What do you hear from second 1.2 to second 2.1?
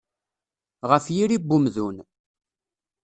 n umdun.